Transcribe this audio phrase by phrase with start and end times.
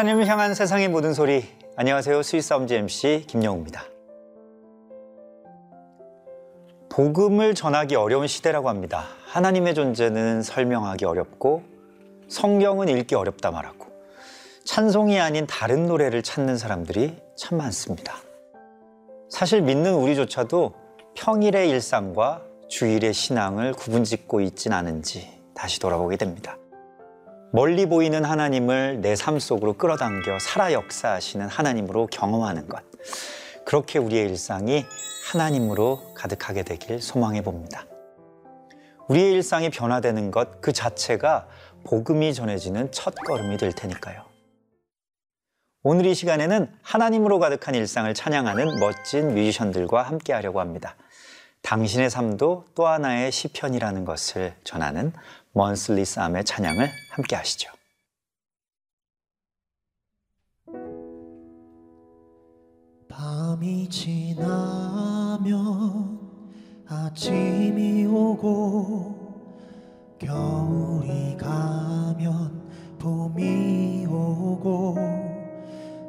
[0.00, 1.44] 하나님을 향한 세상의 모든 소리.
[1.76, 2.22] 안녕하세요.
[2.22, 3.84] 스위스엄지 MC 김영우입니다.
[6.88, 9.04] 복음을 전하기 어려운 시대라고 합니다.
[9.26, 11.64] 하나님의 존재는 설명하기 어렵고
[12.30, 13.88] 성경은 읽기 어렵다 말하고
[14.64, 18.14] 찬송이 아닌 다른 노래를 찾는 사람들이 참 많습니다.
[19.28, 20.72] 사실 믿는 우리조차도
[21.12, 26.56] 평일의 일상과 주일의 신앙을 구분짓고 있진 않은지 다시 돌아보게 됩니다.
[27.52, 32.82] 멀리 보이는 하나님을 내 삶 속으로 끌어당겨 살아 역사하시는 하나님으로 경험하는 것.
[33.64, 34.84] 그렇게 우리의 일상이
[35.32, 37.86] 하나님으로 가득하게 되길 소망해 봅니다.
[39.08, 41.48] 우리의 일상이 변화되는 것 그 자체가
[41.84, 44.24] 복음이 전해지는 첫 걸음이 될 테니까요.
[45.82, 50.94] 오늘 이 시간에는 하나님으로 가득한 일상을 찬양하는 멋진 뮤지션들과 함께 하려고 합니다.
[51.62, 55.12] 당신의 삶도 또 하나의 시편이라는 것을 전하는
[55.52, 57.70] 먼슬리 쌈의 찬양을 함께 하시죠.
[63.08, 65.40] 밤이 지나면
[66.86, 69.20] 아침이 오고
[70.18, 74.94] 겨울이 가면 봄이 오고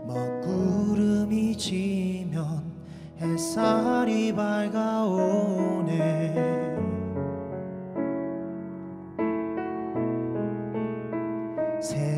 [0.05, 2.71] 먹구름이 지면
[3.19, 5.91] 햇살이 밝아오네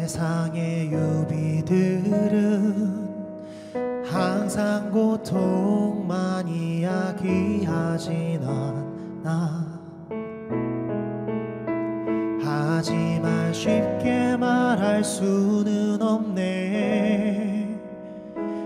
[0.04, 2.34] 세상의 유비들은
[4.06, 9.66] 항상 고통만 이야기하진 않아.
[12.44, 17.80] 하지만 쉽게 말할 수는 없네.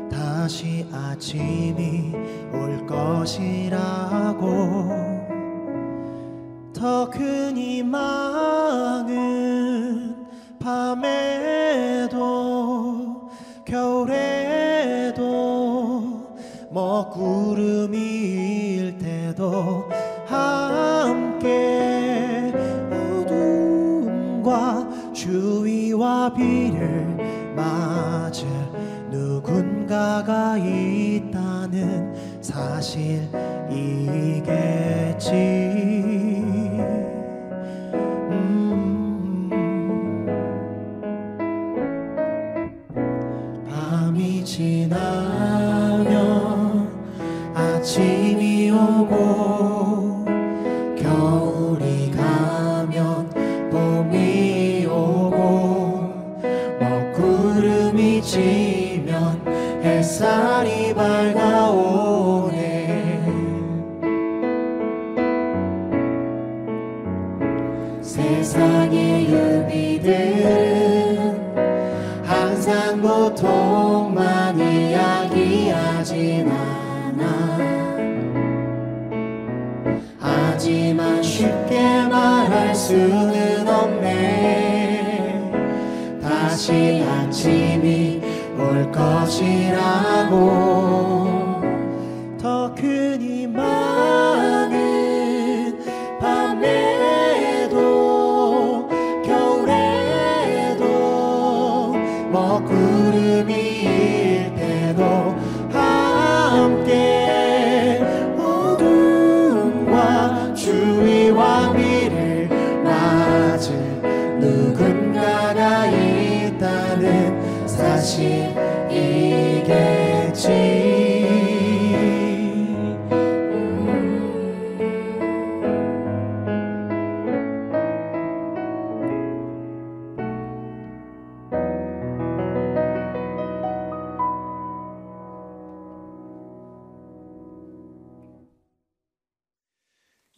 [0.10, 2.16] 다시 아침이
[2.52, 4.48] 올 것이라고
[6.74, 8.37] 더 큰 희망은
[10.96, 12.16] 밤에도
[13.66, 15.18] 겨울에도
[16.70, 19.90] 먹구름이 일 때도
[20.26, 21.34] 함께
[22.90, 27.18] 어둠과 주위와 비를
[27.54, 28.48] 맞을
[29.12, 33.28] 누군가가 있다는 사실이겠지
[50.96, 53.30] 겨울이 가면
[53.72, 56.14] 봄이 오고
[56.80, 59.42] 먹구름이 지면
[59.84, 61.67] 햇살이 밝아
[82.96, 83.27] 말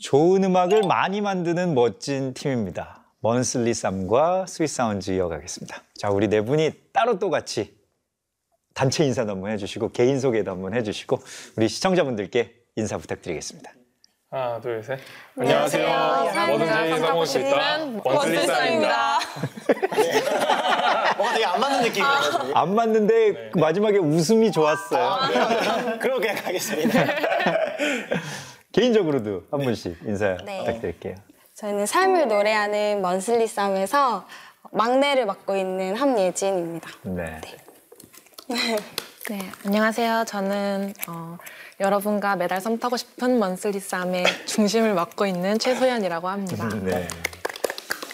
[0.09, 3.03] 좋은 음악을 많이 만드는 멋진 팀입니다.
[3.19, 5.83] Monthly Psalm과 Sweet Sounds 이어가겠습니다.
[5.99, 7.77] 자, 우리 네 분이 따로 또 같이
[8.73, 11.19] 단체 인사도 한번 해주시고 개인 소개도 한번 해주시고
[11.57, 13.71] 우리 시청자분들께 인사 부탁드리겠습니다.
[14.31, 14.99] 하나, 둘, 셋.
[15.37, 16.47] 안녕하세요.
[16.47, 17.77] 뭐든지 성공할 수 있다.
[18.03, 19.19] Monthly Psalm입니다.
[21.17, 22.51] 뭔가 되게 안 맞는 느낌이에요.
[22.55, 25.99] 안 맞는데 그 마지막에 웃음이 좋았어요.
[25.99, 27.05] 그렇게 가겠습니다.
[28.71, 30.59] 개인적으로도 한 분씩 인사 네.
[30.59, 31.15] 부탁드릴게요.
[31.55, 34.25] 저희는 삶을 노래하는 먼슬리 쌈에서
[34.71, 36.89] 막내를 맡고 있는 함예진입니다.
[37.03, 37.41] 네.
[39.29, 40.23] 네, 안녕하세요.
[40.25, 41.37] 저는 어,
[41.79, 46.69] 여러분과 매달 썸 타고 싶은 먼슬리 쌈의 중심을 맡고 있는 최소연이라고 합니다.
[46.83, 47.07] 네.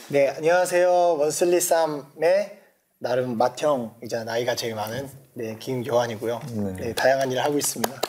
[0.09, 0.89] 네, 안녕하세요.
[1.17, 2.59] 원슬리 쌈의
[2.99, 6.41] 나름 맏형이자 나이가 제일 많은 네, 김교환이고요.
[6.77, 8.01] 네, 다양한 일을 하고 있습니다.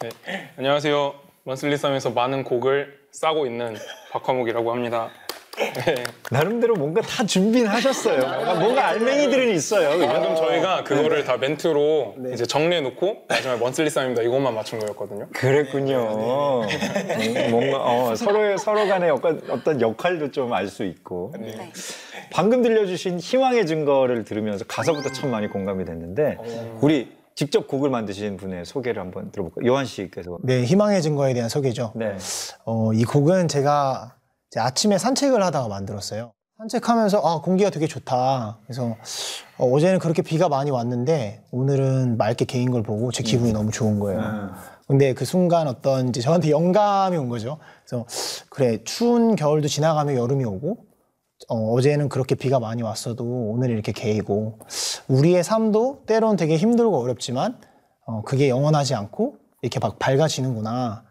[0.00, 0.10] 네.
[0.56, 1.23] 안녕하세요.
[1.44, 3.76] 먼슬리쌈에서 많은 곡을 싸고 있는
[4.12, 5.10] 박화목이라고 합니다.
[5.56, 6.02] 네.
[6.32, 8.58] 나름대로 뭔가 다 준비는 하셨어요.
[8.58, 9.90] 뭔가, 알맹이들은 있어요.
[9.90, 10.08] 그죠?
[10.08, 12.32] 방금 저희가 그거를 다 멘트로 네.
[12.32, 14.22] 이제 정리해놓고 마지막에 먼슬리쌈입니다.
[14.22, 15.28] 이것만 맞춘 거였거든요.
[15.32, 16.62] 그랬군요.
[16.64, 21.32] 음, 뭔가 어, 서로 서로 간의 어떤, 어떤 역할도 좀 알 수 있고.
[21.38, 21.70] 네.
[22.32, 26.36] 방금 들려주신 희망의 증거를 들으면서 가사부터 참 많이 공감이 됐는데
[26.80, 29.66] 우리 직접 곡을 만드신 분의 소개를 한번 들어볼까요?
[29.68, 30.38] 요한 씨께서.
[30.42, 31.92] 네, 희망의 증거에 대한 소개죠.
[31.96, 32.16] 네.
[32.64, 34.16] 어, 이 곡은 제가
[34.56, 36.32] 아침에 산책을 하다가 만들었어요.
[36.58, 38.58] 산책하면서 아 공기가 되게 좋다.
[38.64, 38.96] 그래서
[39.58, 43.98] 어, 제는 그렇게 비가 많이 왔는데 오늘은 맑게 개인 걸 보고 제 기분이 너무 좋은
[43.98, 44.52] 거예요.
[44.86, 47.58] 근데 그 순간 어떤 이제 저한테 영감이 온 거죠.
[47.84, 48.06] 그래서
[48.50, 50.76] 그래 추운 겨울도 지나가면 여름이 오고
[51.48, 54.58] 어, 제는 그렇게 비가 많이 왔어도 오늘 이렇게 개이고
[55.08, 57.58] 우리의 삶도 때론 되게 힘들고 어렵지만
[58.06, 61.04] 어, 그게 영원하지 않고 이렇게 막 밝아지는구나.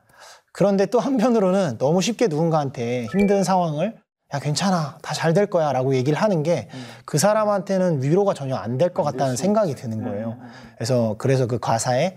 [0.53, 3.95] 그런데 또 한편으로는 너무 쉽게 누군가한테 힘든 상황을
[4.33, 4.97] 야 괜찮아.
[5.01, 6.67] 다 잘 될 거야 라고 얘기를 하는 게
[7.05, 10.37] 그 사람한테는 위로가 전혀 안 될 것 같다는 생각이 드는 거예요.
[10.75, 12.15] 그래서 그래서 그 가사에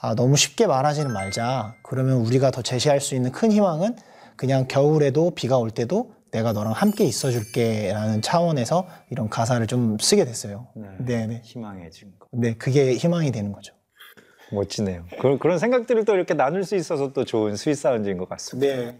[0.00, 1.74] 아, 너무 쉽게 말하지는 말자.
[1.82, 3.96] 그러면 우리가 더 제시할 수 있는 큰 희망은
[4.36, 10.24] 그냥 겨울에도 비가 올 때도 내가 너랑 함께 있어줄게 라는 차원에서 이런 가사를 좀 쓰게
[10.24, 10.66] 됐어요
[10.98, 11.40] 네, 네.
[11.44, 12.26] 희망의 증거.
[12.32, 13.72] 네 그게 희망이 되는 거죠
[14.52, 15.06] 멋지네요.
[15.20, 18.76] 그런, 그런 생각들을 또 이렇게 나눌 수 있어서 또 좋은 sweet sound인 것 같습니다.
[18.76, 18.98] 네.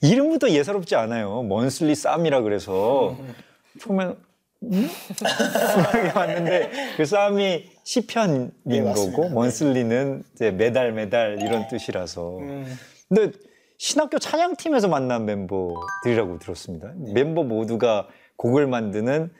[0.00, 1.42] 이름부터 예사롭지 않아요.
[1.42, 3.16] Monthly Psalm이라 그래서
[3.80, 4.06] 처음에
[4.64, 4.88] 음?
[5.92, 8.82] 이렇게 왔는데 그 Psalm이 시편인 네.
[8.82, 12.38] 거고 monthly는 이제 매달 매달 이런 뜻이라서.
[12.38, 12.78] 음.
[13.08, 13.38] 근데
[13.82, 16.92] 신학교 찬양팀에서 만난 멤버들이라고 들었습니다.
[17.14, 18.06] 멤버 모두가
[18.36, 19.32] 곡을 만드는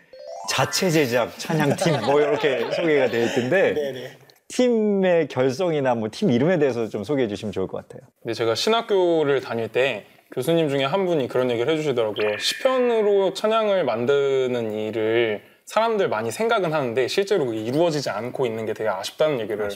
[0.50, 4.18] 자체 제작 찬양팀 뭐 이렇게 소개가 되어 있던데 네네.
[4.48, 8.00] 팀의 결성이나 뭐 팀 이름에 대해서 좀 소개해 주시면 좋을 것 같아요.
[8.20, 12.38] 근데 제가 신학교를 다닐 때 교수님 중에 한 분이 그런 얘기를 해주시더라고요.
[12.38, 15.40] 시편으로 찬양을 만드는 일을
[15.72, 19.70] 사람들 많이 생각은 하는데 실제로 이루어지지 않고 있는 게 되게 아쉽다는 얘기를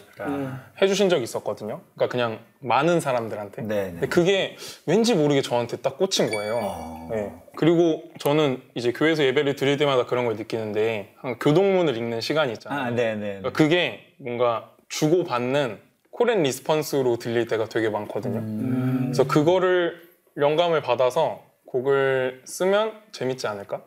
[0.82, 1.80] 해주신 적이 있었거든요.
[1.94, 3.62] 그러니까 그냥 많은 사람들한테.
[3.62, 3.90] 네, 네.
[3.92, 7.08] 근데 그게 왠지 모르게 저한테 딱 꽂힌 거예요.
[7.10, 7.32] 네.
[7.56, 12.78] 그리고 저는 이제 교회에서 예배를 드릴 때마다 그런 걸 느끼는데 한 교독문을 읽는 시간이 있잖아요.
[12.78, 13.38] 아, 네, 네.
[13.38, 15.78] 그러니까 그게 뭔가 주고받는
[16.10, 19.06] call and response로 들릴 때가 되게 많거든요.
[19.06, 20.02] 그래서 그거를
[20.36, 23.80] 영감을 받아서 곡을 쓰면 재밌지 않을까?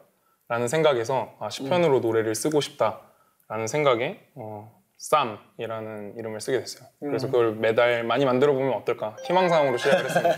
[0.49, 6.87] 라는 생각에서 아, 시편으로 노래를 쓰고 싶다라는 생각에 어, Psalm이라는 이름을 쓰게 됐어요.
[6.99, 9.15] 그래서 그걸 매달 많이 만들어 보면 어떨까?
[9.25, 10.35] 희망사항으로 시작을 했습니다.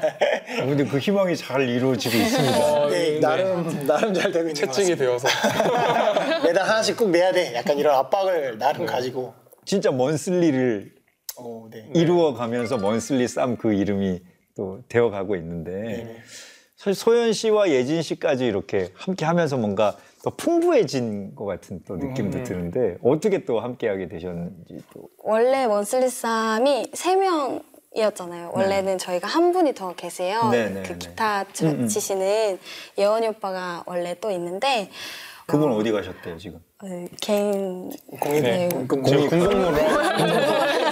[0.62, 2.88] 아, 근데 그 희망이 잘 이루어지고 있습니다.
[2.90, 4.98] 네, 나름 나름 잘 되고 있는 것 채찍이.
[4.98, 5.28] 되어서
[6.44, 7.56] 매달 하나씩 꼭 내야 돼.
[7.56, 9.34] 약간 이런 압박을 나름 가지고.
[9.64, 10.94] 진짜 먼슬리를
[11.38, 11.90] 어, 네.
[11.96, 14.22] 이루어 가면서 먼슬리 쌈 그 이름이
[14.58, 16.18] 또 되어 가고 있는데 네네.
[16.82, 22.44] 사실 소연 씨와 예진 씨까지 이렇게 함께 하면서 뭔가 더 풍부해진 것 같은 또 느낌도
[22.44, 27.62] 드는데 어떻게 또 함께 하게 되셨는지 또 원래 먼슬리쌈이 세 명
[27.94, 28.54] 이었잖아요.
[28.56, 30.48] 원래는 저희가 한 분이 더 계세요.
[30.50, 30.98] 네, 네, 그 네.
[30.98, 32.58] 기타 치- 치시는
[32.98, 34.90] 예원이 오빠가 원래 또 있는데
[35.46, 36.60] 그분 어디 가셨대요 지금?
[36.84, 38.68] 어, 개인 공인 네.
[38.88, 39.72] 궁금으로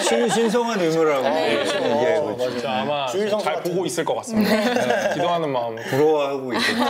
[0.02, 2.52] 신, 신성한 의무라고 얘기하고 있죠.
[2.52, 3.64] 진짜 아마 주일성 잘.
[3.64, 4.56] 보고 있을 것 같습니다.
[4.56, 5.82] 네, 기도하는 마음으로.
[5.90, 6.84] 부러워하고 있겠죠.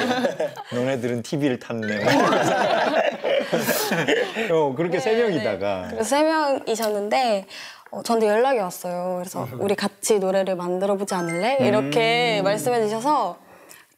[0.76, 2.04] 너네들은 TV를 탔네.
[4.52, 7.46] 어, 그렇게 세 명이다가 그래서 세 명이셨는데
[7.92, 9.16] 어, 저한테 연락이 왔어요.
[9.20, 11.56] 그래서 우리 같이 노래를 만들어 보지 않을래?
[11.62, 13.38] 이렇게 말씀해 주셔서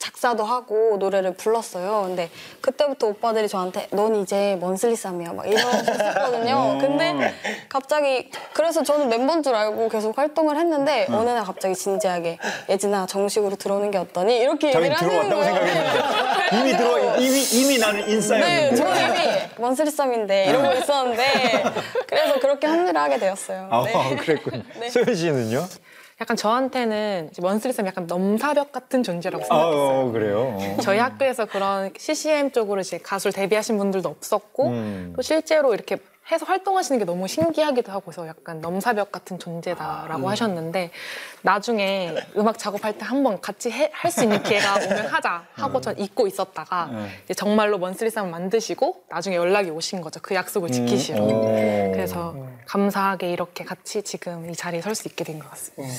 [0.02, 2.04] 작사도 하고 노래를 불렀어요.
[2.08, 2.30] 근데
[2.60, 6.80] 그때부터 오빠들이 저한테 넌 이제 먼슬리쌈이야 막 이러셨었거든요.
[6.82, 7.34] 근데
[7.70, 13.56] 갑자기 그래서 저는 멤버인 줄 알고 계속 활동을 했는데 어느 날 갑자기 진지하게 예진아 정식으로
[13.56, 14.40] 들어오는 게 어떠니?
[14.40, 16.32] 이렇게 얘기를 들어왔다고 거예요.
[16.54, 18.76] 이미 들어 이미 이미 나는 네, 인싸였는데.
[18.76, 21.64] 저는 이미 먼슬리쌈인데 이러고 있었는데
[22.08, 23.68] 그래서 그렇게 합류를 하게 되었어요.
[23.70, 24.16] 아, 네.
[24.16, 24.64] 그랬군요.
[24.90, 25.68] 소연 씨는요?
[26.22, 30.08] 약간 저한테는 먼슬리쌈이 약간 넘사벽 같은 존재라고 아, 생각했어요.
[30.08, 30.56] 어, 그래요.
[30.56, 30.78] 어.
[30.80, 35.14] 저희 학교에서 그런 CCM 쪽으로 이제 가수를 데뷔하신 분들도 없었고 음.
[35.16, 35.98] 또 실제로 이렇게
[36.30, 40.92] 해서 활동하시는 게 너무 신기하기도 하고 해서 약간 넘사벽 같은 존재다라고 하셨는데
[41.42, 46.28] 나중에 음악 작업할 때 한번 같이 할 수 있는 기회가 오면 하자 하고 전 잊고
[46.28, 47.10] 있었다가 음.
[47.26, 51.52] 이제 정말로 먼슬리쌈을 만드시고 나중에 연락이 오신 거죠 그 약속을 지키시러 오.
[51.94, 52.36] 그래서
[52.66, 55.94] 감사하게 이렇게 같이 지금 이 자리에 설 수 있게 된 것 같습니다.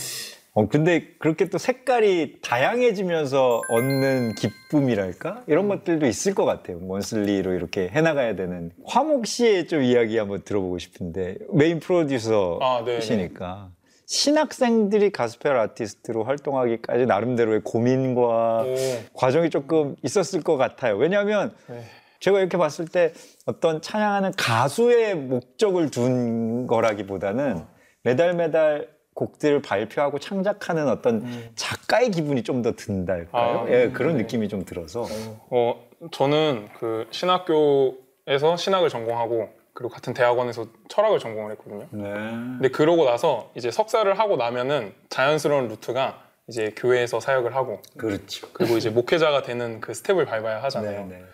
[0.54, 5.44] 어, 근데 그렇게 또 색깔이 다양해지면서 얻는 기쁨이랄까?
[5.46, 6.78] 이런 것들도 있을 것 같아요.
[6.78, 8.70] monthly로 이렇게 해나가야 되는.
[8.84, 13.70] 화목 씨의 좀 이야기 한번 들어보고 싶은데, 메인 아, 네, 프로듀서이시니까.
[14.04, 18.74] 신학생들이 가스펠 아티스트로 활동하기까지 나름대로의 고민과 오.
[19.14, 20.98] 과정이 조금 있었을 것 같아요.
[20.98, 21.82] 왜냐하면 네.
[22.20, 23.14] 제가 이렇게 봤을 때
[23.46, 27.64] 어떤 찬양하는 가수의 목적을 둔 거라기보다는
[28.02, 33.60] 매달 매달 곡들을 발표하고 창작하는 어떤 작가의 기분이 좀 더 든달까요?
[33.60, 35.06] 아, 예, 그런 느낌이 좀 들어서.
[35.50, 41.86] 어, 저는 그 신학교에서 신학을 전공하고 그리고 같은 대학원에서 철학을 전공을 했거든요.
[41.90, 42.02] 네.
[42.10, 48.48] 근데 그러고 나서 이제 석사를 하고 나면은 자연스러운 루트가 이제 교회에서 사역을 하고 그렇죠.
[48.52, 51.06] 그리고 이제 목회자가 되는 그 스텝을 밟아야 하잖아요.
[51.06, 51.24] 네, 네.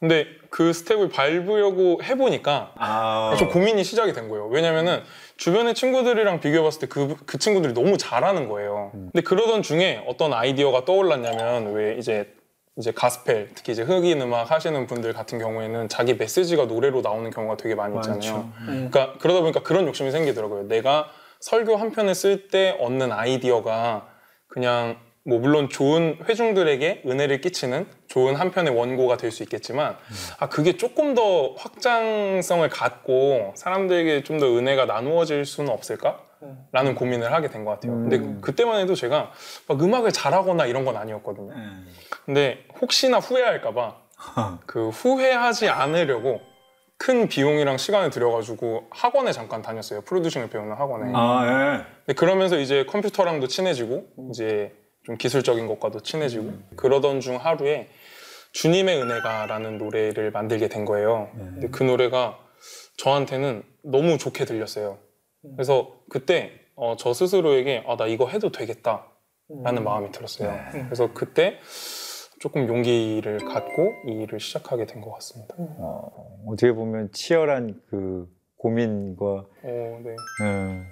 [0.00, 4.48] 근데 그 스텝을 밟으려고 해보니까 아, 좀 고민이 시작이 된 거예요.
[4.48, 5.00] 왜냐면은
[5.42, 8.90] 주변의 친구들이랑 비교해봤을 때 그 그 친구들이 너무 잘하는 거예요.
[8.92, 12.32] 근데 그러던 중에 어떤 아이디어가 떠올랐냐면 왜 이제
[12.78, 17.56] 이제 가스펠 특히 이제 흑인 음악 하시는 분들 같은 경우에는 자기 메시지가 노래로 나오는 경우가
[17.56, 18.50] 되게 많이 있잖아요.
[18.64, 20.68] 그러니까 그러다 보니까 그런 욕심이 생기더라고요.
[20.68, 21.08] 내가
[21.40, 24.06] 설교 한 편을 쓸때 얻는 아이디어가
[24.46, 29.96] 그냥 뭐 물론 좋은 회중들에게 은혜를 끼치는 좋은 한 편의 원고가 될 수 있겠지만
[30.38, 36.20] 아 그게 조금 더 확장성을 갖고 사람들에게 좀 더 은혜가 나누어질 수는 없을까?
[36.72, 37.92] 라는 고민을 하게 된 것 같아요.
[37.92, 39.30] 근데 그때만 해도 제가
[39.68, 41.52] 막 음악을 잘하거나 이런 건 아니었거든요.
[42.24, 43.96] 근데 혹시나 후회할까봐
[44.66, 46.40] 그 후회하지 않으려고
[46.98, 50.00] 큰 비용이랑 시간을 들여가지고 학원에 잠깐 다녔어요.
[50.02, 51.12] 프로듀싱을 배우는 학원에.
[51.14, 51.44] 아,
[51.78, 51.84] 예.
[52.06, 54.72] 근데 그러면서 이제 컴퓨터랑도 친해지고 이제
[55.04, 57.88] 좀 기술적인 것과도 친해지고 그러던 중 하루에
[58.52, 61.30] 주님의 은혜가라는 노래를 만들게 된 거예요.
[61.34, 62.38] 근데 그 노래가
[62.98, 64.98] 저한테는 너무 좋게 들렸어요.
[65.56, 69.06] 그래서 그때 어, 저 스스로에게 아, 나 이거 해도 되겠다
[69.64, 70.54] 라는 마음이 들었어요.
[70.70, 71.58] 그래서 그때
[72.40, 75.54] 조금 용기를 갖고 이 일을 시작하게 된 것 같습니다.
[75.58, 76.10] 어
[76.58, 78.26] 떻게 보면 치열한 그
[78.58, 80.10] 고민과 어, 네.
[80.44, 80.82] 어,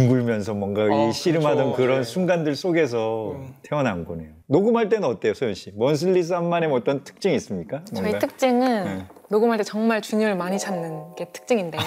[0.00, 1.76] 뒹굴면서 뭔가 아, 이 씨름하던 그렇죠.
[1.76, 2.04] 그런 네.
[2.04, 3.54] 순간들 속에서 음.
[3.62, 4.28] 태어난 거네요.
[4.48, 5.72] 녹음할 때는 어때요, 소연 씨?
[5.74, 7.80] 먼슬리 쌈만의 뭐 어떤 특징이 있습니까?
[7.92, 8.18] 저희 뭔가?
[8.20, 9.06] 특징은 네.
[9.28, 11.82] 녹음할 때 정말 주님을 많이 찾는 게 특징인데요.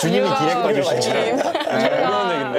[0.00, 1.00] 주님이 이유가- 디렉 봐주시는
[1.38, 2.52] 제가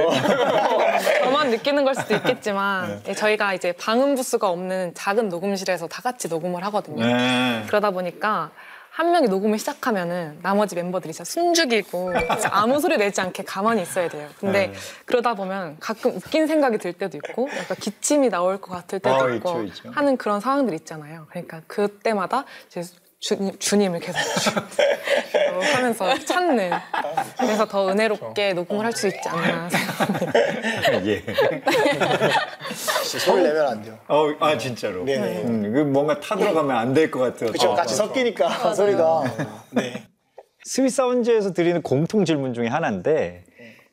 [1.24, 6.28] 저만 느끼는 걸 수도 있겠지만 예, 저희가 이제 방음 부스가 없는 작은 녹음실에서 다 같이
[6.28, 7.06] 녹음을 하거든요.
[7.06, 7.64] 네.
[7.68, 8.50] 그러다 보니까
[8.96, 14.08] 한 명이 녹음을 시작하면은 나머지 멤버들이 진짜 숨죽이고 진짜 아무 소리 내지 않게 가만히 있어야
[14.08, 14.30] 돼요.
[14.40, 14.74] 근데 네.
[15.04, 19.30] 그러다 보면 가끔 웃긴 생각이 들 때도 있고 약간 기침이 나올 것 같을 때도 어,
[19.32, 19.92] 있고 있죠, 있죠.
[19.92, 21.28] 하는 그런 상황들이 있잖아요.
[21.30, 22.84] 그러니까 그때마다 이제
[23.26, 24.20] 주님, 주님을 계속
[24.56, 26.70] 어, 하면서 찾는
[27.40, 30.32] 그래서 더 은혜롭게 녹음을 할 수 있지 않나 생각합니다.
[31.08, 31.24] 예.
[33.02, 33.98] 소리를 내면 안 돼요.
[34.08, 35.04] 어, 아 진짜로.
[35.06, 35.42] 네네.
[35.44, 37.50] 음, 그 뭔가 타들어가면 안 될 것 같아요.
[37.50, 37.72] 그렇죠.
[37.72, 37.74] 어.
[37.76, 39.24] 같이 섞이니까 소리가.
[39.72, 40.04] 네.
[40.64, 43.44] 스윗 사운즈에서 드리는 공통 질문 중에 하나인데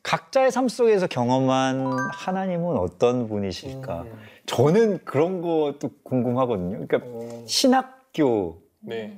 [0.03, 4.05] 각자의 삶 속에서 경험한 하나님은 어떤 분이실까?
[4.45, 6.87] 저는 그런 것도 궁금하거든요.
[6.87, 6.99] 그러니까
[7.47, 9.17] 신학교 네.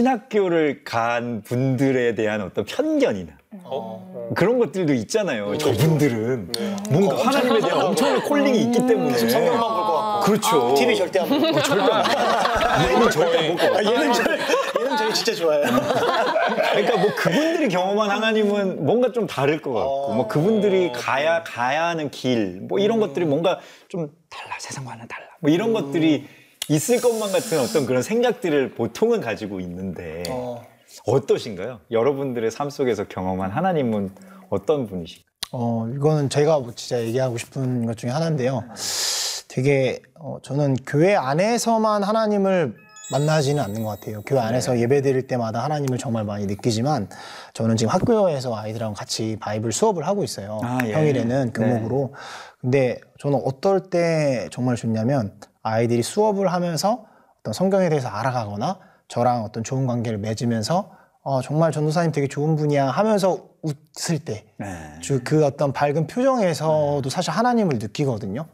[0.00, 3.32] 신학교를 간 분들에 대한 어떤 편견이나
[3.64, 4.30] 어?
[4.36, 5.58] 그런 것들도 있잖아요.
[5.58, 6.52] 저분들은
[6.90, 10.20] 뭔가 하나님에 대한 엄청난 calling이 있기 때문에 성경만 볼 것 같고.
[10.26, 10.74] 그렇죠.
[10.76, 11.44] TV 절대 안 보고.
[11.44, 12.88] 어, 절대 안 봐요.
[12.88, 13.84] 얘는 절대 안 볼것 아.
[13.84, 14.22] 얘는 저,
[14.80, 15.64] 얘는 저희 진짜 좋아해요.
[15.64, 22.10] 그러니까 뭐 그분들이 경험한 하나님은 뭔가 좀 다를 것 같고 뭐 그분들이 가야 가야 하는
[22.12, 26.28] 길 뭐 이런 것들이 뭔가 좀 달라 세상과는 달라 뭐 이런 것들이
[26.70, 30.62] 있을 것만 같은 어떤 그런 생각들을 보통은 가지고 있는데 어.
[31.04, 31.80] 어떠신가요?
[31.90, 34.10] 여러분들의 삶 속에서 경험한 하나님은
[34.50, 35.30] 어떤 분이신가요?
[35.52, 38.62] 어, 이거는 제가 뭐 진짜 얘기하고 싶은 것 중에 하나인데요.
[39.48, 42.76] 되게 어, 저는 교회 안에서만 하나님을
[43.10, 44.22] 만나지는 않는 것 같아요.
[44.22, 47.08] 교회 안에서 예배 드릴 때마다 하나님을 정말 많이 느끼지만
[47.52, 50.60] 저는 지금 학교에서 아이들하고 같이 바이블 수업을 하고 있어요.
[50.62, 50.92] 아, 예.
[50.92, 52.14] 평일에는 교목으로.
[52.60, 57.04] 근데 저는 어떨 때 정말 좋냐면 아이들이 수업을 하면서
[57.40, 60.90] 어떤 성경에 대해서 알아가거나 저랑 어떤 좋은 관계를 맺으면서
[61.22, 64.46] 어, 정말 전도사님 되게 좋은 분이야 하면서 웃을 때
[65.00, 68.46] 주- 그 어떤 밝은 표정에서도 사실 하나님을 느끼거든요.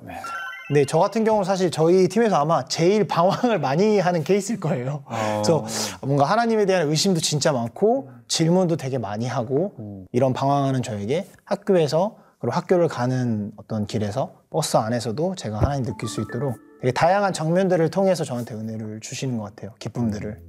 [0.67, 5.05] 근데 저 같은 경우는 사실 저희 팀에서 아마 제일 방황을 많이 하는 케이스일 거예요.
[5.37, 5.65] 그래서
[6.03, 12.57] 뭔가 하나님에 대한 의심도 진짜 많고 질문도 되게 많이 하고 이런 방황하는 저에게 학교에서 그리고
[12.57, 18.25] 학교를 가는 어떤 길에서 버스 안에서도 제가 하나님 느낄 수 있도록 되게 다양한 정면들을 통해서
[18.25, 19.73] 저한테 은혜를 주시는 것 같아요.
[19.78, 20.40] 기쁨들을.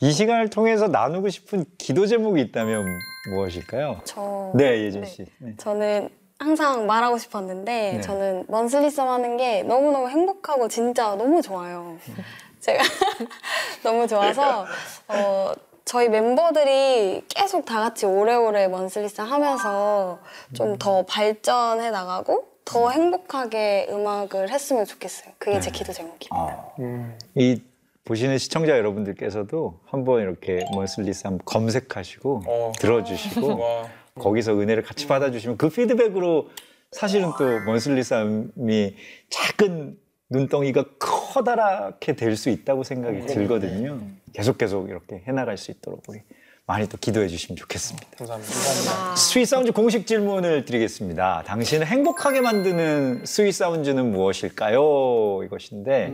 [0.00, 2.86] 이 시간을 통해서 나누고 싶은 기도 제목이 있다면
[3.30, 4.00] 무엇일까요?
[4.04, 5.06] 저 네, 예진 네.
[5.06, 5.24] 씨.
[5.38, 5.54] 네.
[5.56, 8.00] 저는 항상 말하고 싶었는데 네.
[8.00, 11.96] 저는 먼슬리썸 하는 게 너무너무 행복하고 진짜 너무 좋아요.
[12.60, 12.82] 제가
[13.82, 14.66] 너무 좋아서
[15.08, 15.52] 어,
[15.84, 20.18] 저희 멤버들이 계속 다 같이 오래오래 먼슬리썸 하면서
[20.52, 25.32] 좀 더 발전해 나가고 더 행복하게 음악을 했으면 좋겠어요.
[25.38, 26.28] 그게 제 기도 제목입니다.
[26.36, 27.16] 어, 음.
[27.34, 27.62] 이
[28.04, 32.72] 보시는 시청자 여러분들께서도 한번 이렇게 먼슬리 쌈 검색하시고 어.
[32.78, 33.88] 들어주시고 와.
[34.16, 36.50] 거기서 은혜를 같이 받아주시면 그 피드백으로
[36.92, 38.94] 사실은 또 Monthly Psalm이
[39.30, 39.98] 작은
[40.30, 43.98] 눈덩이가 커다랗게 될 수 있다고 생각이 들거든요.
[44.34, 46.20] 계속 계속 이렇게 해나갈 수 있도록 우리
[46.68, 48.06] 많이 또 기도해 주시면 좋겠습니다.
[48.18, 49.16] 감사합니다.
[49.16, 51.42] Sweet Sound 공식 질문을 드리겠습니다.
[51.46, 55.42] 당신을 행복하게 만드는 sweet sound는 무엇일까요?
[55.44, 56.12] 이것인데,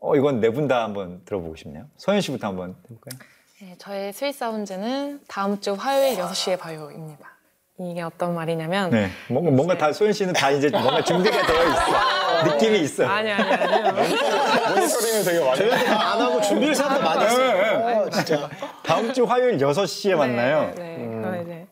[0.00, 1.84] 어, 이건 네 분 다 한번 들어보고 싶네요.
[1.98, 3.20] 서현 씨부터 한번 해볼까요?
[3.60, 7.35] 네, 저의 sweet sound는 다음 주 화요일 6시에 봐요입니다.
[7.78, 9.10] 이게 어떤 말이냐면 네.
[9.28, 12.44] 뭔가, 뭔가 다, 소연 씨는 다 이제 뭔가 준비가 되어 있어.
[12.54, 13.04] 느낌이 있어.
[13.06, 13.92] 아니 아니 아니요.
[13.92, 17.84] 모니터링을 되게 많이 저희한테 안 하고 준비를 사람도 많이 했어요.
[18.06, 18.48] 어, 진짜.
[18.82, 20.72] 다음 주 화요일 6시에 만나요.
[20.76, 21.06] 네, 네.
[21.06, 21.66] 그럼 이제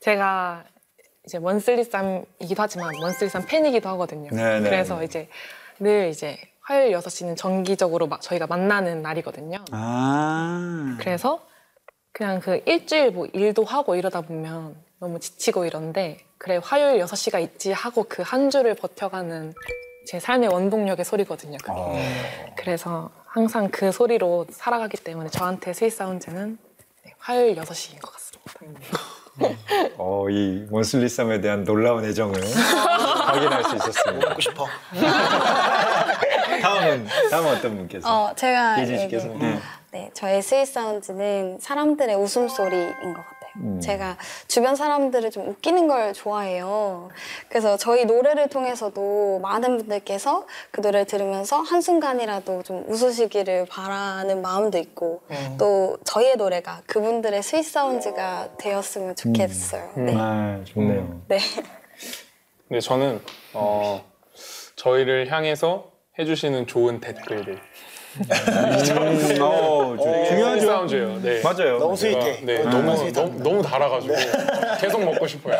[0.00, 0.64] 제가
[1.26, 4.30] 이제 Monthly Psalm이기도 하지만 Monthly Psalm 팬이기도 하거든요.
[4.32, 5.04] 네, 네, 그래서 네.
[5.04, 5.28] 이제
[5.80, 9.64] 늘 이제 화요일 6시는 정기적으로 마- 저희가 만나는 날이거든요.
[9.72, 10.96] 아.
[10.98, 11.40] 그래서
[12.12, 17.72] 그냥 그 일주일 뭐 일도 하고 이러다 보면 너무 지치고 이런데 그래 화요일 6시가 있지
[17.72, 19.52] 하고 그 한 주를 버텨가는
[20.06, 21.58] 제 삶의 원동력의 소리거든요.
[21.58, 21.72] 그게.
[21.74, 21.96] 어.
[22.56, 26.56] 그래서 항상 그 소리로 살아가기 때문에 저한테 sweet sound는
[27.04, 28.80] 네, 화요일 6시인 것 같습니다.
[29.98, 32.34] 어, 이 원슬리 쌈에 대한 놀라운 애정을
[33.26, 34.28] 확인할 수 있었습니다.
[34.28, 34.66] 먹고 싶어.
[36.62, 38.08] 다음은, 다음은 어떤 분께서?
[38.08, 39.26] 어, 제가 예진 씨께서?
[39.34, 39.58] 네.
[39.90, 43.41] 네, 저의 sweet sound는 사람들의 웃음소리인 것 같아요.
[43.56, 43.80] 음.
[43.80, 44.16] 제가
[44.48, 47.10] 주변 사람들을 좀 웃기는 걸 좋아해요.
[47.48, 55.22] 그래서 저희 노래를 통해서도 많은 분들께서 그 노래를 들으면서 한순간이라도 좀 웃으시기를 바라는 마음도 있고
[55.58, 59.92] 또 저희의 노래가 그분들의 sweet sound가 되었으면 좋겠어요.
[59.96, 60.14] 네.
[60.16, 61.20] 아, 좋네요.
[61.28, 61.38] 네.
[62.68, 63.20] 근데 저는
[63.52, 64.04] 어,
[64.76, 67.58] 저희를 향해서 해주시는 좋은 댓글들.
[68.20, 70.66] 음, 어, 주- sweet 중요하죠.
[70.66, 71.18] sound예요.
[71.22, 71.40] 네.
[71.42, 71.78] 맞아요.
[71.78, 72.40] 너무 스윗해.
[72.44, 73.12] 네, 어, 너무.
[73.12, 74.14] 너무, 너무 달아가지고
[74.80, 75.54] 계속 먹고 싶어요.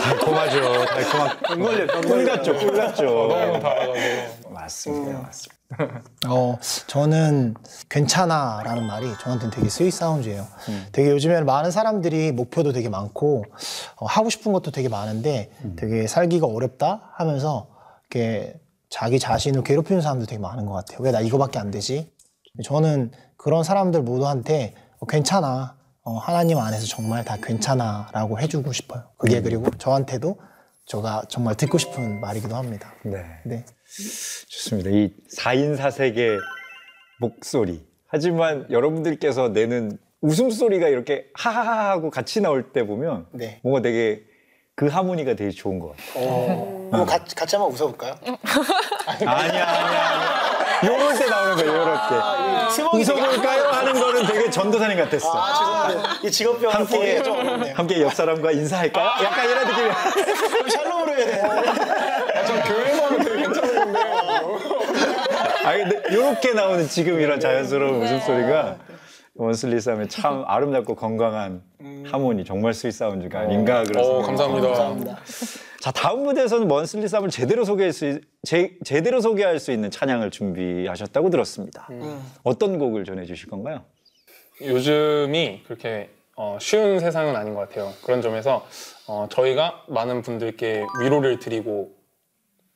[0.00, 0.84] 달콤하죠.
[0.86, 2.56] 달콤한 꿀, 꿀 같죠.
[2.56, 3.04] 꿀 같죠.
[3.04, 4.50] 너무 달아가지고.
[4.50, 5.18] 맞습니다.
[5.20, 5.62] 맞습니다.
[6.28, 7.54] 어, 저는
[7.88, 10.46] 괜찮아 라는 말이 저한테는 되게 sweet sound예요.
[10.92, 13.44] 되게 요즘에는 많은 사람들이 목표도 되게 많고
[13.96, 17.68] 어, 하고 싶은 것도 되게 많은데 되게 살기가 어렵다 하면서
[18.10, 18.54] 이렇게
[18.92, 20.98] 자기 자신을 괴롭히는 사람도 되게 많은 것 같아요.
[21.00, 22.12] 왜 나 이거밖에 안 되지?
[22.62, 25.76] 저는 그런 사람들 모두한테 어, 괜찮아.
[26.04, 29.04] 어, 하나님 안에서 정말 다 괜찮아 라고 해주고 싶어요.
[29.16, 30.36] 그게 그리고 저한테도
[30.84, 32.92] 제가 정말 듣고 싶은 말이기도 합니다.
[33.04, 33.24] 네.
[33.46, 33.64] 네.
[34.50, 34.90] 좋습니다.
[34.90, 36.38] 이 4인 4색의
[37.18, 37.86] 목소리.
[38.08, 43.60] 하지만 여러분들께서 내는 웃음소리가 이렇게 하하하 하고 같이 나올 때 보면 네.
[43.62, 44.22] 뭔가 되게
[44.74, 46.14] 그 하모니가 되게 좋은 것 같아요.
[46.26, 48.14] 어, 그럼 같이, 같이 한번 웃어볼까요?
[49.06, 50.52] 아니야, 아니야, 아니야.
[50.84, 52.70] 요럴 때 나오는 거예요, 요럴 때.
[52.74, 53.64] 스모이 웃어볼까요?
[53.68, 55.30] 하는 거는 되게 전도사님 같았어.
[55.30, 56.26] 아, 죄송합니다.
[56.26, 57.22] 이 직업병을 함께.
[57.74, 59.24] 함께 옆 사람과 인사할까요?
[59.24, 59.90] 약간 이런 느낌이.
[60.48, 62.44] 그럼 샬롬으로 해야 돼요.
[62.46, 64.58] 전 교회만은 되게 괜찮은데요.
[65.64, 68.76] 아 근데 이렇게 나오는 지금 이런 자연스러운 웃음소리가
[69.34, 71.62] 원슬리 쌈의 참 아름답고 건강한
[72.06, 74.66] 하모니 정말 sweet sound가 아닌가 어, 생각이 감사합니다.
[74.68, 75.18] 감사합니다.
[75.80, 80.30] 자 다음 무대에서는 원슬리 쌈을 제대로 소개할 수 있- 제, 제대로 소개할 수 있는 찬양을
[80.30, 81.88] 준비하셨다고 들었습니다.
[82.44, 83.82] 어떤 곡을 전해주실 건가요?
[84.60, 87.92] 요즘이 그렇게 어, 쉬운 세상은 아닌 것 같아요.
[88.04, 88.66] 그런 점에서
[89.08, 91.92] 어, 저희가 많은 분들께 위로를 드리고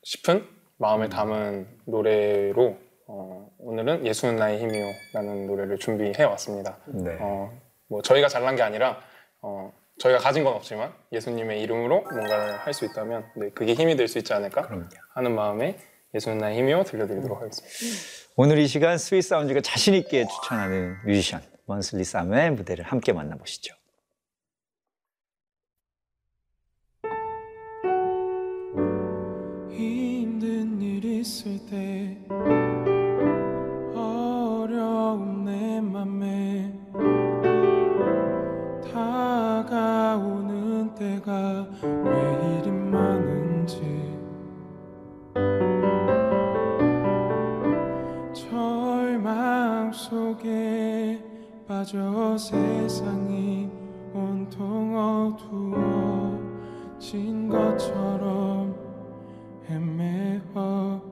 [0.03, 0.45] 싶은
[0.79, 2.77] 마음을 담은 노래로
[3.09, 6.79] 어, 오늘은 예수는 나의 힘이요라는 노래를 준비해 왔습니다.
[6.87, 7.17] 네.
[7.21, 7.53] 어,
[7.89, 9.01] 뭐 저희가 잘난 게 아니라
[9.43, 14.09] 어, 저희가 가진 건 없지만 예수님의 이름으로 뭔가를 할 수 있다면 네, 그게 힘이 될
[14.09, 14.89] 수 있지 않을까 그럼요.
[15.15, 15.79] 하는 마음에
[16.15, 18.27] 예수는 나의 힘이요 들려드리도록 하겠습니다.
[18.37, 23.75] 오늘 이 시간 Sweet Sound가 자신 있게 추천하는 뮤지션 원슬리 쌈의 무대를 함께 만나보시죠.
[29.71, 31.59] 힘든 일 있을
[40.99, 43.83] 내가 왜 이리 많은지.
[48.33, 51.23] 절망 속에
[51.69, 53.69] 빠져 세상이
[54.15, 55.37] 온통
[56.97, 58.75] 어두워진 것처럼
[59.69, 61.03] 헤매어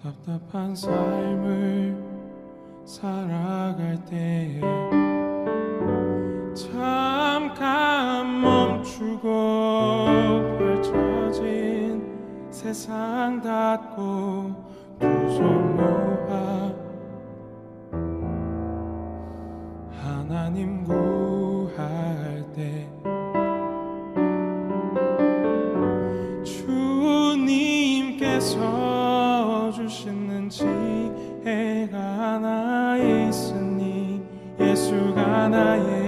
[0.00, 1.96] 답답한 삶을
[2.84, 5.03] 살아갈 때에
[12.64, 14.54] 세상 닫고
[14.98, 16.72] 두 손 모아
[20.00, 22.88] 하나님 구할 때
[28.34, 30.64] 주님께서 주시는지
[31.44, 34.22] 해가 나 있으니
[34.58, 36.03] 예수가 나의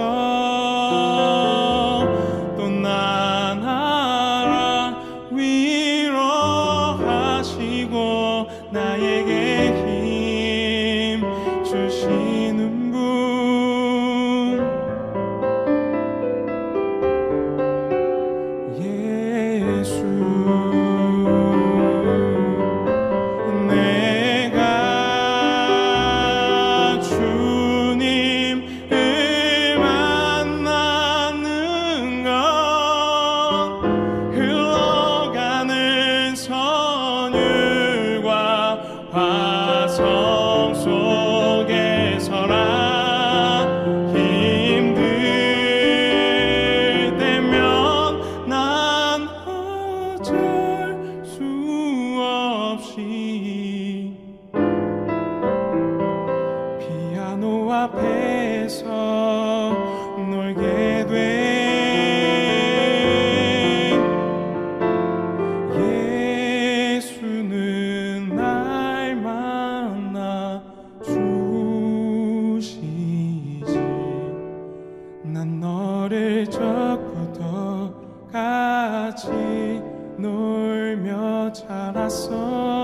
[0.00, 1.17] Oh.
[79.18, 79.82] 같이
[80.16, 82.77] 놀며 자랐어.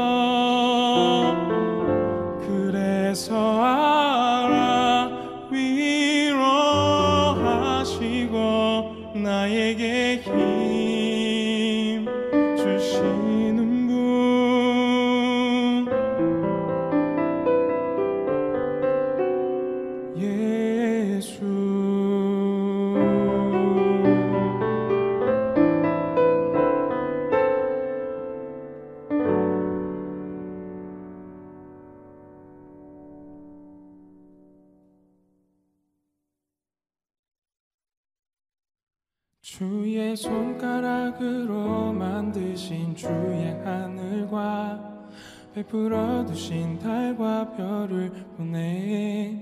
[46.35, 49.39] 주신 달과 별을 보내.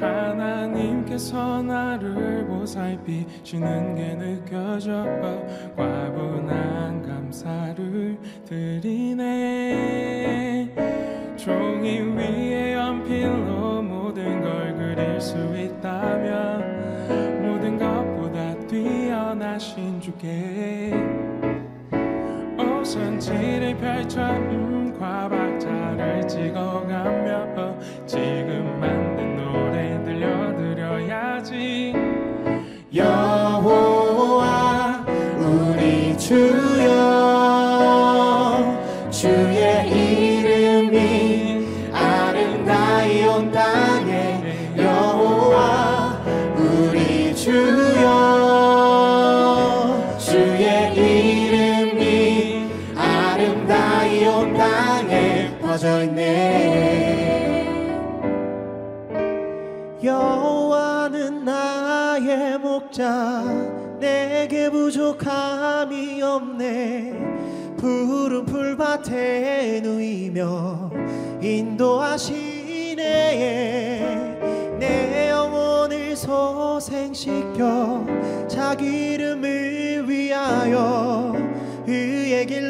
[0.00, 5.04] 하나님께서 나를 보살피시는 게 느껴져
[5.76, 9.14] 과분한 감사를 드리네.
[11.36, 20.92] 종이 위에 연필로 모든 걸 그릴 수 있다면 모든 것보다 뛰어나신 주께.
[22.58, 24.39] 오선지를 펼쳐
[26.60, 27.29] long I'm
[69.00, 70.90] 곁에 누이며
[71.40, 72.96] 인도하시네.
[74.78, 78.06] 내 영혼을 소생시켜
[78.46, 81.34] 자기 이름을 위하여
[81.86, 82.69] 의의 길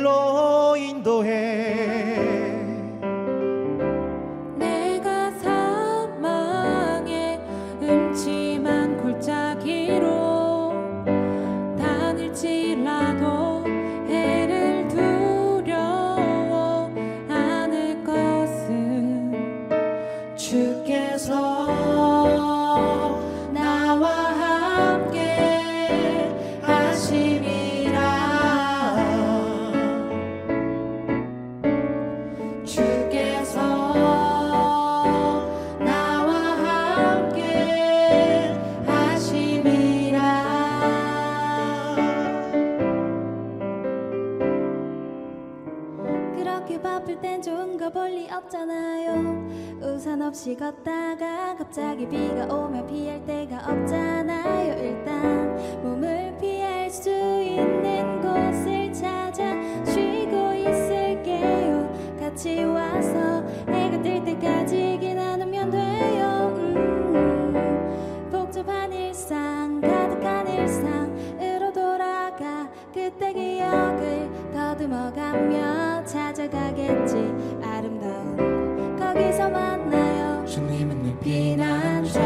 [73.71, 77.17] 기억을 더듬어가며 찾아가겠지.
[77.63, 80.45] 아름다운 거기서 만나요.
[80.45, 82.21] 주님은 내 피난처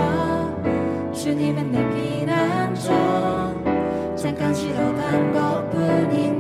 [1.13, 2.93] 주님은 내 피난처.
[4.17, 6.34] 잠깐 쉬러 간 것뿐인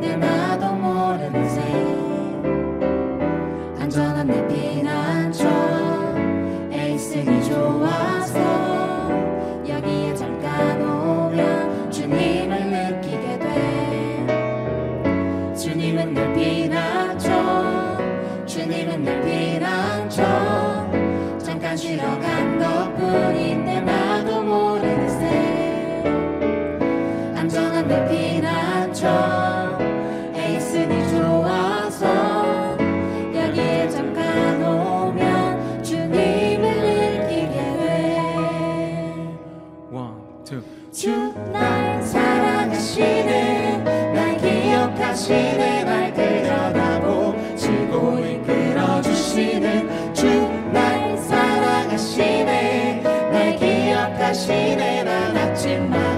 [55.05, 56.13] 난 아침마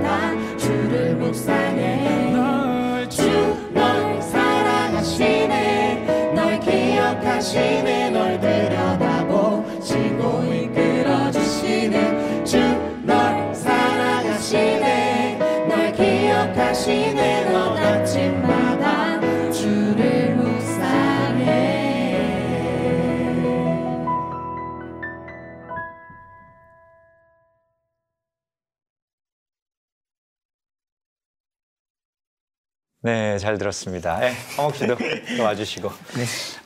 [33.07, 34.19] 네, 잘 들었습니다.
[34.19, 34.97] 네, 황옥 씨도
[35.37, 35.93] 또 와주시고.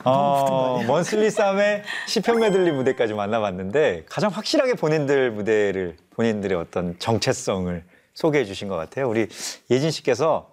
[0.05, 7.83] 어, 먼슬리 쌈의 시편 메들리 무대까지 만나봤는데 가장 확실하게 본인들 무대를 본인들의 어떤 정체성을
[8.15, 9.07] 소개해 주신 것 같아요.
[9.07, 9.27] 우리
[9.69, 10.50] 예진 씨께서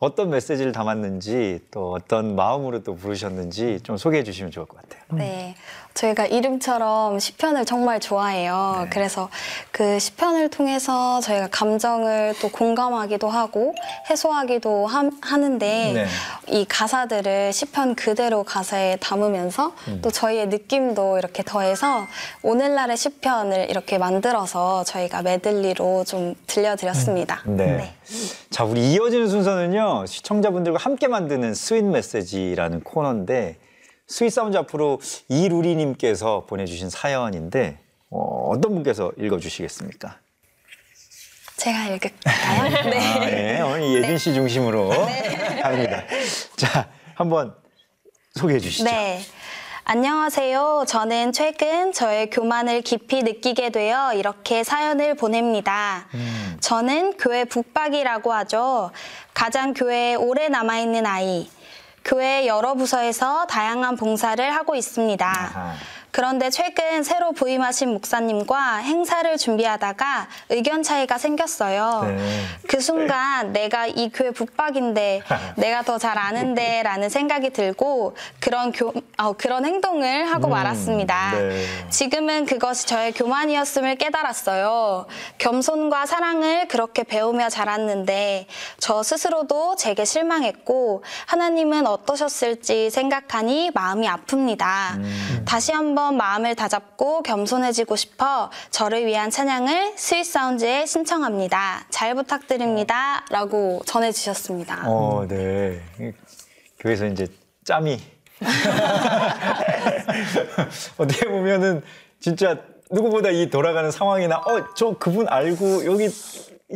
[0.00, 5.02] 어떤 메시지를 담았는지 또 어떤 마음으로 또 부르셨는지 좀 소개해 주시면 좋을 것 같아요.
[5.10, 5.56] 네,
[5.94, 8.82] 저희가 이름처럼 시편을 정말 좋아해요.
[8.84, 8.90] 네.
[8.90, 9.28] 그래서
[9.72, 13.74] 그 시편을 통해서 저희가 감정을 또 공감하기도 하고
[14.08, 16.06] 해소하기도 함- 하는데 네.
[16.46, 19.98] 이 가사들을 시편 그대로 가사에 담으면서 음.
[20.00, 22.06] 또 저희의 느낌도 이렇게 더해서
[22.44, 27.42] 오늘날의 시편을 이렇게 만들어서 저희가 메들리로 좀 들려드렸습니다.
[27.46, 27.94] 네.
[28.58, 33.56] 자, 우리 이어지는 순서는요, 시청자분들과 함께 만드는 sweet 메시지라는 코너인데,
[34.08, 37.78] Sweet Sound 앞으로 이루리 님께서 보내주신 사연인데,
[38.10, 40.18] 어, 어떤 분께서 읽어주시겠습니까?
[41.56, 42.62] 제가 읽을까요?
[42.90, 42.98] 네.
[42.98, 43.60] 아, 네.
[43.60, 44.90] 오늘 예진 씨 중심으로
[45.62, 46.02] 합니다.
[46.56, 47.54] 자, 한번
[48.34, 48.82] 소개해 주시죠.
[48.86, 49.20] 네.
[49.90, 50.84] 안녕하세요.
[50.86, 56.04] 저는 최근 저의 교만을 깊이 느끼게 되어 이렇게 사연을 보냅니다.
[56.60, 58.90] 저는 교회 북박이라고 하죠.
[59.32, 61.48] 가장 교회에 오래 남아있는 아이.
[62.04, 65.26] 교회 여러 부서에서 다양한 봉사를 하고 있습니다.
[65.26, 65.72] 아하.
[66.10, 72.04] 그런데 최근 새로 부임하신 목사님과 행사를 준비하다가 의견 차이가 생겼어요.
[72.06, 72.42] 네.
[72.66, 75.22] 그 순간 내가 이 교회 북박인데
[75.56, 81.32] 내가 더 잘 아는데 라는 생각이 들고 그런 교, 어, 그런 행동을 하고 음, 말았습니다.
[81.32, 81.66] 네.
[81.90, 85.06] 지금은 그것이 저의 교만이었음을 깨달았어요.
[85.38, 88.46] 겸손과 사랑을 그렇게 배우며 자랐는데
[88.78, 95.44] 저 스스로도 제게 실망했고 하나님은 어떠셨을지 생각하니 마음이 아픕니다.
[95.44, 101.86] 다시 한번 마음을 다잡고 겸손해지고 싶어 저를 위한 찬양을 Sweet Sound에 신청합니다.
[101.90, 103.24] 잘 부탁드립니다.
[103.30, 104.84] 라고 전해주셨습니다.
[104.86, 105.80] 어, 네.
[106.80, 107.26] 교회에서 이제
[107.64, 108.00] 짬이.
[110.96, 111.82] 어떻게 보면은
[112.20, 112.56] 진짜
[112.90, 116.08] 누구보다 이 돌아가는 상황이나, 어, 저 그분 알고 여기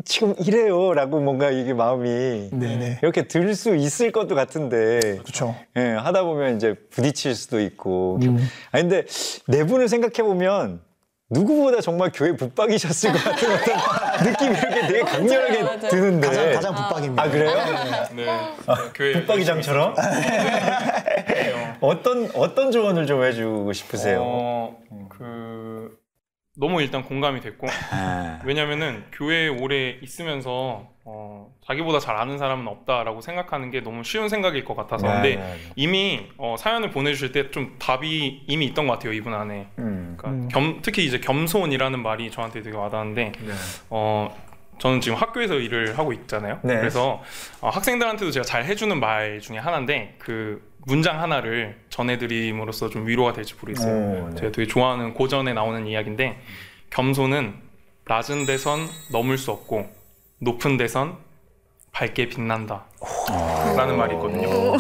[0.07, 0.95] 지금 이래요.
[0.95, 3.01] 라고 뭔가 이게 마음이 네네.
[3.03, 5.19] 이렇게 들 수 있을 것도 같은데.
[5.23, 5.55] 그렇죠.
[5.77, 8.19] 예, 하다 보면 이제 부딪힐 수도 있고.
[8.71, 9.05] 아니, 근데
[9.49, 10.81] 네 분을 생각해 보면
[11.29, 13.77] 누구보다 정말 교회 붙박이셨을 것 같은 어떤
[14.33, 16.27] 느낌이 이렇게 되게 강렬하게 드는데.
[16.29, 17.23] 가장 가장 붙박입니다.
[17.23, 17.51] 아, 그래요?
[18.17, 18.27] 네.
[18.95, 19.95] 교회 붙박이장처럼?
[21.81, 24.21] 어떤, 어떤 조언을 좀 해주고 싶으세요?
[24.23, 24.77] 어,
[25.11, 25.99] 그
[26.55, 33.23] 너무 일단 공감이 됐고 아, 왜냐면은 교회에 오래 있으면서 어, 자기보다 잘 아는 사람은 없다라고
[33.23, 35.59] 생각하는 게 너무 쉬운 생각일 것 같아서 네, 근데 네, 네.
[35.77, 40.49] 이미 어, 사연을 보내주실 때 좀 답이 이미 있던 것 같아요 이분 안에 음, 그러니까
[40.49, 43.53] 겸, 특히 이제 겸손이라는 말이 저한테 되게 와닿는데 네.
[43.91, 44.35] 어,
[44.79, 46.59] 저는 지금 학교에서 일을 하고 있잖아요.
[46.63, 46.77] 네.
[46.77, 47.23] 그래서
[47.61, 53.55] 어, 학생들한테도 제가 잘 해주는 말 중에 하나인데 그 문장 하나를 전해드림으로써 좀 위로가 될지
[53.61, 53.93] 모르겠어요.
[53.95, 54.37] 오, 네.
[54.37, 56.41] 제가 되게 좋아하는 고전에 나오는 이야기인데
[56.91, 57.55] 겸손은
[58.07, 59.87] 낮은 데선 넘을 수 없고
[60.41, 61.17] 높은 데선
[61.93, 62.85] 밝게 빛난다.
[63.77, 64.49] 라는 말이 있거든요.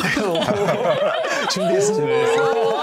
[1.51, 2.81] 준비했어, 준비했어.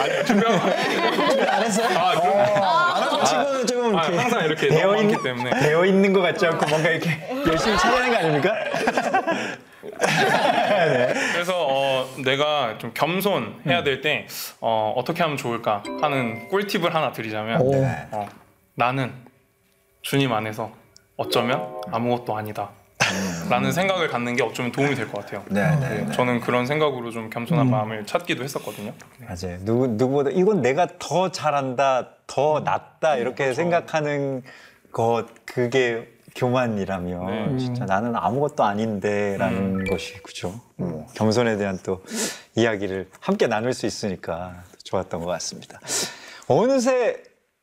[0.00, 1.98] 아니, 준비한 거안 했어요?
[1.98, 4.16] 아, 그럼- 안 한거 치고는 좀 아, 이렇게.
[4.18, 5.50] 항상 이렇게 배어 많기 때문에.
[5.60, 7.10] 배어 있는 것 같지 않고 뭔가 이렇게
[7.46, 8.54] 열심히 찾아내는 거 아닙니까?
[11.32, 14.26] 그래서 어, 내가 좀 겸손해야 될 때
[14.60, 17.72] 어, 어떻게 하면 좋을까 하는 꿀팁을 하나 드리자면 오.
[18.10, 18.28] 어,
[18.74, 19.12] 나는
[20.02, 20.72] 주님 안에서
[21.16, 22.70] 어쩌면 아무것도 아니다.
[23.50, 25.44] 라는 생각을 갖는 게 어쩌면 도움이 될 것 같아요.
[25.48, 26.12] 네, 네, 네.
[26.12, 28.92] 저는 그런 생각으로 좀 겸손한 마음을 찾기도 했었거든요.
[29.20, 29.58] 맞아요.
[29.64, 34.42] 누구 누구보다 이건 내가 더 잘한다, 더 낫다 이렇게 생각하는
[34.92, 37.58] 것 그게 교만이라면 네.
[37.58, 40.60] 진짜 나는 아무것도 아닌데라는 것이 그죠.
[40.76, 42.02] 뭐 겸손에 대한 또
[42.54, 45.80] 이야기를 함께 나눌 수 있으니까 좋았던 것 같습니다.
[46.48, 47.22] 어느새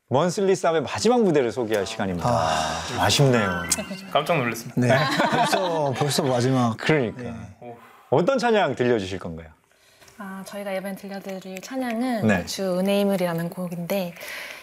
[0.09, 2.27] 먼슬리 쌈의 마지막 무대를 소개할 시간입니다.
[2.87, 3.63] 좀 아쉽네요.
[4.11, 4.81] 깜짝 놀랐습니다.
[4.81, 4.97] 네.
[5.31, 6.77] 벌써, 벌써 마지막.
[6.77, 7.35] 그러니까
[8.09, 9.49] 어떤 찬양 들려주실 건가요?
[10.21, 12.45] 아, 저희가 이번에 들려드릴 찬양은 네.
[12.45, 14.13] 주 은혜임을이라는 곡인데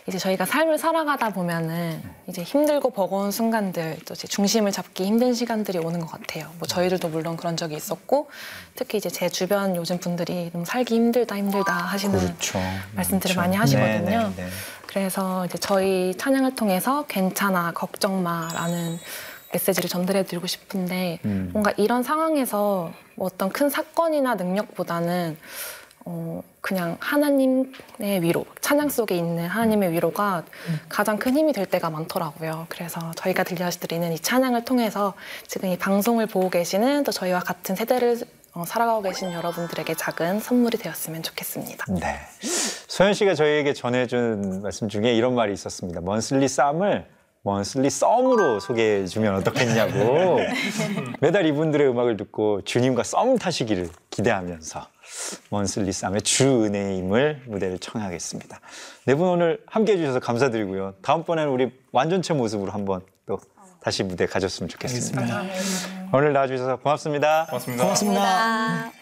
[0.07, 5.79] 이제 저희가 삶을 살아가다 보면은 이제 힘들고 버거운 순간들 또 이제 중심을 잡기 힘든 시간들이
[5.79, 6.51] 오는 것 같아요.
[6.59, 8.29] 뭐 저희들도 물론 그런 적이 있었고
[8.75, 12.59] 특히 이제 제 주변 요즘 분들이 너무 살기 힘들다 힘들다 하시는 그렇죠.
[12.95, 13.41] 말씀들을 그렇죠.
[13.41, 14.19] 많이 하시거든요.
[14.19, 14.49] 네, 네, 네.
[14.87, 18.99] 그래서 이제 저희 찬양을 통해서 괜찮아 걱정 마라는
[19.53, 21.51] 메시지를 전달해 드리고 싶은데 음.
[21.53, 25.37] 뭔가 이런 상황에서 뭐 어떤 큰 사건이나 능력보다는
[26.09, 30.45] 어, 그냥 하나님의 위로, 찬양 속에 있는 하나님의 위로가
[30.89, 32.67] 가장 큰 힘이 될 때가 많더라고요.
[32.69, 35.15] 그래서 저희가 들려드리는 이 찬양을 통해서
[35.49, 38.21] 지금 이 방송을 보고 계시는 또 저희와 같은 세대를
[38.55, 41.85] 어, 살아가고 계신 여러분들에게 작은 선물이 되었으면 좋겠습니다.
[42.01, 42.19] 네.
[42.87, 46.01] 소연 씨가 저희에게 전해준 말씀 중에 이런 말이 있었습니다.
[46.01, 47.05] 먼슬리 쌈을
[47.47, 50.41] 먼슬리 썸으로 소개해 주면 어떻겠냐고.
[51.21, 54.85] 매달 이분들의 음악을 듣고 주님과 썸 타시기를 기대하면서
[55.51, 58.59] 먼슬리 쌈의 주 은혜임을 무대를 청하겠습니다.
[59.05, 60.95] 네 분 오늘 함께 해 주셔서 감사드리고요.
[61.03, 63.39] 다음번에는 우리 완전체 모습으로 한번 또
[63.81, 65.45] 다시 무대 가졌으면 좋겠습니다.
[66.13, 67.47] 오늘 나와주셔서 고맙습니다.
[67.47, 67.85] 고맙습니다.
[67.85, 68.23] 고맙습니다.
[68.23, 68.96] 아, 걱정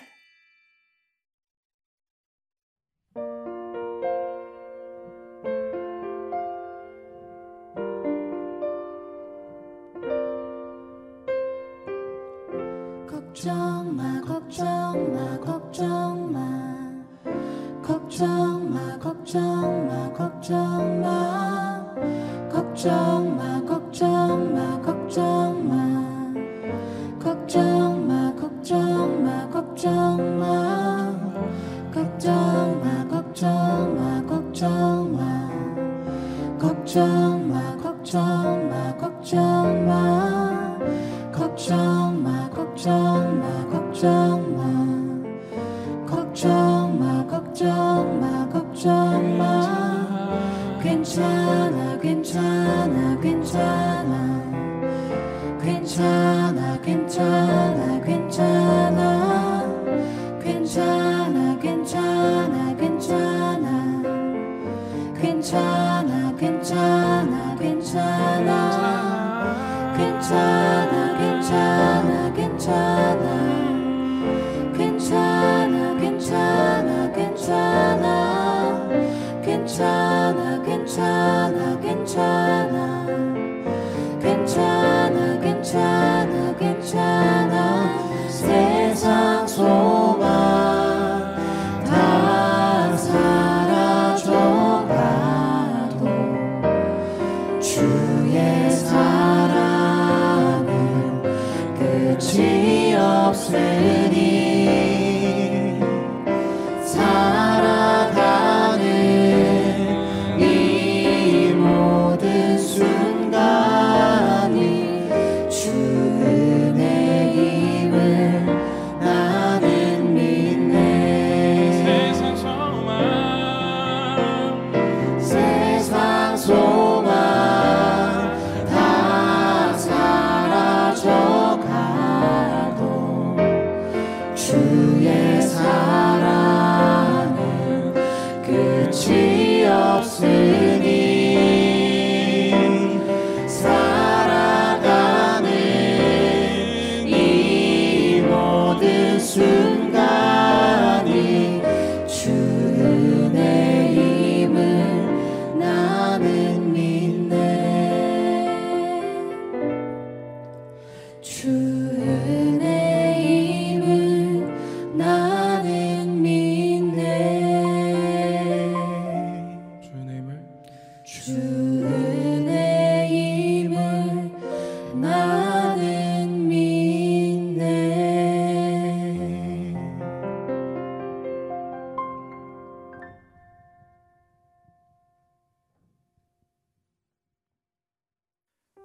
[72.65, 73.04] time.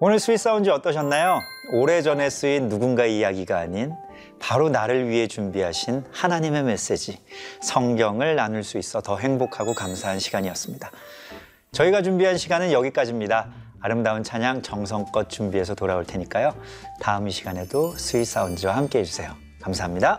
[0.02, 1.40] 오늘 Sweet Sounds 어떠셨나요?
[1.72, 3.92] 오래전에 쓰인 누군가의 이야기가 아닌
[4.38, 7.18] 바로 나를 위해 준비하신 하나님의 메시지,
[7.60, 10.90] 성경을 나눌 수 있어 더 행복하고 감사한 시간이었습니다.
[11.72, 13.48] 저희가 준비한 시간은 여기까지입니다.
[13.82, 16.54] 아름다운 찬양 정성껏 준비해서 돌아올 테니까요.
[17.02, 19.36] 다음 이 시간에도 스윗 사운지와 함께 해주세요.
[19.60, 20.18] 감사합니다.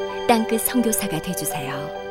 [0.31, 2.10] 땅끝 선교사가 되주세요.